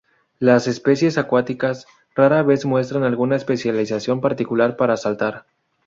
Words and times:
Las 0.39 0.65
especies 0.67 1.19
acuáticas 1.19 1.85
raras 2.15 2.43
veces 2.43 2.65
muestran 2.65 3.03
alguna 3.03 3.35
especialización 3.35 4.19
particular 4.19 4.75
para 4.75 4.97
saltar. 4.97 5.45